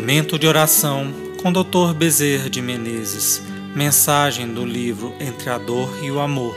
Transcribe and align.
Momento 0.00 0.38
de 0.38 0.46
oração 0.46 1.12
com 1.42 1.52
Dr. 1.52 1.92
Bezerra 1.92 2.48
de 2.48 2.62
Menezes. 2.62 3.42
Mensagem 3.74 4.46
do 4.46 4.64
livro 4.64 5.12
Entre 5.18 5.50
a 5.50 5.58
Dor 5.58 5.92
e 6.00 6.08
o 6.08 6.20
Amor. 6.20 6.56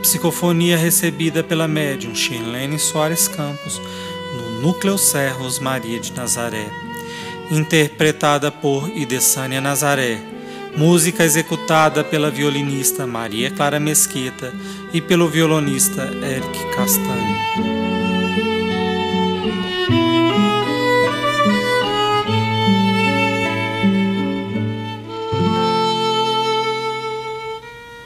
Psicofonia 0.00 0.76
recebida 0.76 1.42
pela 1.42 1.66
médium 1.66 2.14
Shirlene 2.14 2.78
Soares 2.78 3.26
Campos 3.26 3.82
no 4.36 4.62
Núcleo 4.62 4.96
Serros 4.96 5.58
Maria 5.58 5.98
de 5.98 6.12
Nazaré. 6.12 6.70
Interpretada 7.50 8.50
por 8.50 8.88
Idessânia 8.96 9.60
Nazaré. 9.60 10.20
Música 10.76 11.24
executada 11.24 12.04
pela 12.04 12.30
violinista 12.30 13.08
Maria 13.08 13.50
Clara 13.50 13.80
Mesquita 13.80 14.54
e 14.92 15.00
pelo 15.00 15.28
violonista 15.28 16.04
Eric 16.22 16.76
Castanho. 16.76 17.77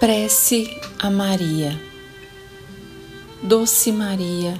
Prece 0.02 0.69
a 0.98 1.09
Maria. 1.09 1.80
Doce 3.41 3.92
Maria, 3.92 4.59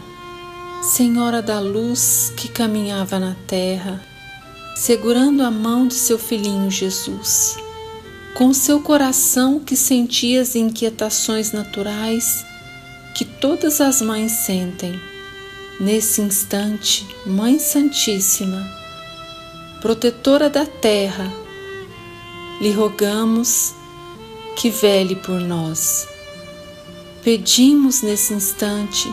Senhora 0.85 1.43
da 1.43 1.59
luz 1.59 2.33
que 2.37 2.47
caminhava 2.47 3.19
na 3.19 3.35
terra, 3.49 4.01
segurando 4.77 5.43
a 5.43 5.51
mão 5.51 5.89
de 5.89 5.95
seu 5.95 6.17
filhinho 6.17 6.71
Jesus, 6.71 7.57
com 8.35 8.55
seu 8.55 8.83
coração 8.83 9.59
que 9.59 9.75
sentia 9.75 10.43
as 10.43 10.55
inquietações 10.55 11.51
naturais 11.51 12.47
que 13.13 13.25
todas 13.25 13.81
as 13.81 14.01
mães 14.01 14.31
sentem. 14.31 14.95
Nesse 15.81 16.21
instante, 16.21 17.05
Mãe 17.27 17.59
Santíssima, 17.59 18.65
protetora 19.81 20.49
da 20.49 20.65
terra, 20.65 21.29
lhe 22.61 22.71
rogamos 22.71 23.82
que 24.57 24.71
vele 24.71 25.17
por 25.17 25.41
nós. 25.41 26.07
Pedimos 27.23 28.03
nesse 28.03 28.35
instante 28.35 29.09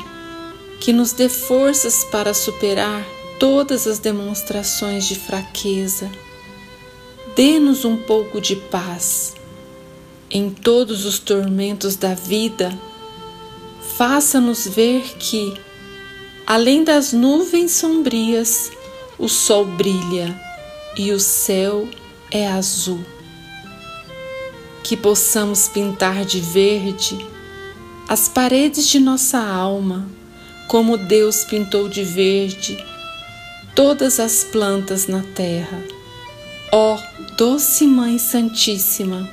que 0.80 0.94
nos 0.94 1.12
dê 1.12 1.30
forças 1.30 2.04
para 2.06 2.34
superar 2.34 3.06
todas 3.40 3.86
as 3.86 4.00
demonstrações 4.00 5.06
de 5.06 5.16
fraqueza. 5.16 6.10
Dê-nos 7.36 7.86
um 7.86 7.98
pouco 7.98 8.42
de 8.42 8.56
paz 8.56 9.36
em 10.32 10.50
todos 10.50 11.06
os 11.06 11.20
tormentos 11.20 11.96
da 11.96 12.14
vida. 12.14 12.78
Faça-nos 13.96 14.68
ver 14.68 15.04
que, 15.18 15.54
além 16.46 16.84
das 16.84 17.14
nuvens 17.14 17.72
sombrias, 17.72 18.72
o 19.18 19.28
sol 19.28 19.66
brilha 19.66 20.40
e 20.98 21.12
o 21.12 21.20
céu 21.20 21.88
é 22.32 22.48
azul 22.48 23.04
que 24.90 24.98
possamos 24.98 25.68
pintar 25.68 26.26
de 26.26 26.40
verde 26.40 27.24
as 28.08 28.28
paredes 28.28 28.88
de 28.88 29.00
nossa 29.00 29.38
alma, 29.38 30.10
como 30.68 30.98
Deus 30.98 31.44
pintou 31.44 31.88
de 31.88 32.04
verde 32.04 32.84
todas 33.76 34.20
as 34.20 34.44
plantas 34.46 35.06
na 35.06 35.22
terra. 35.36 35.80
Ó 36.72 36.96
oh, 36.96 37.34
doce 37.36 37.86
Mãe 37.86 38.18
Santíssima, 38.18 39.30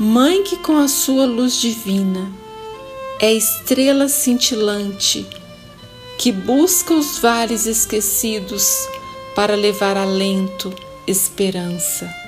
Mãe 0.00 0.42
que 0.42 0.56
com 0.56 0.78
a 0.78 0.88
sua 0.88 1.26
luz 1.26 1.54
divina 1.60 2.28
é 3.20 3.32
estrela 3.32 4.08
cintilante 4.08 5.24
que 6.18 6.32
busca 6.32 6.92
os 6.92 7.18
vales 7.20 7.66
esquecidos 7.66 8.88
para 9.36 9.54
levar 9.54 9.96
alento, 9.96 10.74
esperança. 11.06 12.24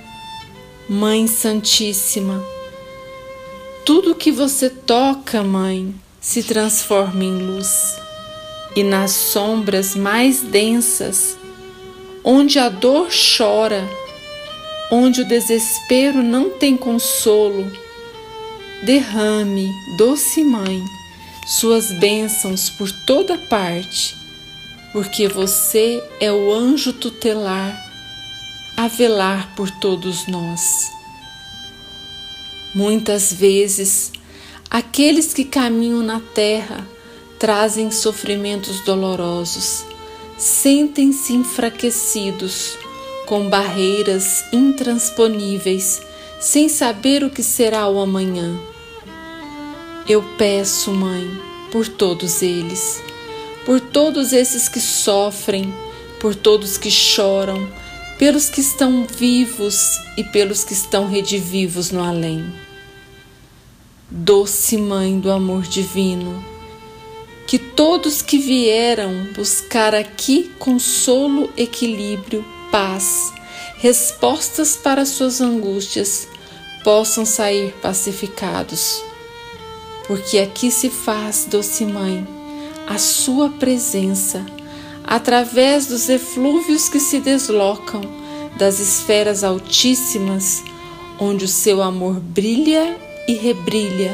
Mãe 0.89 1.27
Santíssima, 1.27 2.41
tudo 3.85 4.15
que 4.15 4.31
você 4.31 4.71
toca, 4.71 5.43
Mãe, 5.43 5.93
se 6.21 6.45
transforma 6.45 7.25
em 7.25 7.39
luz, 7.39 7.97
e 8.77 8.85
nas 8.85 9.11
sombras 9.11 9.97
mais 9.97 10.43
densas, 10.43 11.37
onde 12.23 12.61
a 12.61 12.69
dor 12.69 13.09
chora, 13.11 13.85
onde 14.89 15.23
o 15.23 15.25
desespero 15.27 16.23
não 16.23 16.51
tem 16.51 16.77
consolo, 16.77 17.69
derrame, 18.85 19.69
doce 19.99 20.45
Mãe, 20.45 20.85
suas 21.45 21.91
bênçãos 21.91 22.71
por 22.71 22.89
toda 23.05 23.37
parte, 23.37 24.15
porque 24.93 25.27
você 25.27 26.01
é 26.21 26.31
o 26.31 26.55
anjo 26.55 26.93
tutelar 26.93 27.86
a 28.77 28.89
velar 28.89 29.55
por 29.57 29.71
todos 29.71 30.27
nós. 30.27 30.93
Muitas 32.75 33.33
vezes, 33.33 34.13
aqueles 34.69 35.33
que 35.33 35.45
caminham 35.45 36.03
na 36.03 36.21
terra 36.21 36.87
trazem 37.39 37.91
sofrimentos 37.91 38.81
dolorosos, 38.81 39.85
sentem-se 40.37 41.33
enfraquecidos 41.33 42.77
com 43.27 43.49
barreiras 43.49 44.45
intransponíveis, 44.53 46.03
sem 46.39 46.69
saber 46.69 47.25
o 47.25 47.31
que 47.31 47.43
será 47.43 47.89
o 47.89 47.99
amanhã. 47.99 48.59
Eu 50.07 50.23
peço, 50.37 50.93
Mãe, 50.93 51.29
por 51.73 51.89
todos 51.89 52.43
eles, 52.43 53.03
por 53.65 53.81
todos 53.81 54.33
esses 54.33 54.69
que 54.69 54.81
sofrem, 54.81 55.75
por 56.21 56.35
todos 56.35 56.77
que 56.77 56.91
choram, 56.91 57.69
pelos 58.19 58.49
que 58.49 58.61
estão 58.61 59.05
vivos 59.05 60.01
e 60.17 60.25
pelos 60.25 60.65
que 60.65 60.73
estão 60.73 61.07
redivivos 61.07 61.91
no 61.91 62.03
além. 62.03 62.51
Doce 64.11 64.79
Mãe 64.79 65.21
do 65.21 65.31
amor 65.31 65.63
divino, 65.63 66.43
que 67.47 67.59
todos 67.59 68.23
que 68.23 68.39
vieram 68.39 69.33
buscar 69.35 69.95
aqui 69.95 70.51
consolo, 70.59 71.51
equilíbrio, 71.57 72.45
paz, 72.73 73.33
respostas 73.79 74.77
para 74.77 75.05
suas 75.05 75.41
angústias, 75.41 76.27
possam 76.83 77.27
sair 77.27 77.75
pacificados. 77.83 79.03
Porque 80.07 80.39
aqui 80.39 80.71
se 80.71 80.89
faz, 80.89 81.47
doce 81.51 81.85
Mãe, 81.85 82.27
a 82.87 82.97
sua 82.97 83.51
presença 83.51 84.47
através 85.07 85.87
dos 85.87 86.09
eflúvios 86.09 86.89
que 86.89 86.99
se 86.99 87.21
deslocam 87.21 88.01
das 88.59 88.81
esferas 88.81 89.45
altíssimas, 89.45 90.65
onde 91.19 91.45
o 91.45 91.49
seu 91.49 91.83
amor 91.83 92.19
brilha 92.21 92.99
e 93.29 93.35
rebrilha 93.35 94.13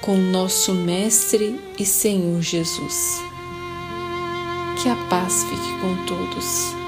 com 0.00 0.16
nosso 0.16 0.72
Mestre 0.72 1.58
e 1.78 1.84
Senhor 1.84 2.40
Jesus. 2.40 3.20
Que 4.82 4.88
a 4.88 4.96
paz 5.08 5.44
fique 5.44 5.80
com 5.80 6.06
todos. 6.06 6.79